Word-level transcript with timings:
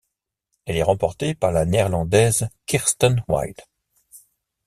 Elle 0.65 0.77
est 0.77 0.81
remportée 0.81 1.35
par 1.35 1.51
la 1.51 1.63
Néerlandaise 1.63 2.49
Kirsten 2.65 3.23
Wild. 3.27 3.61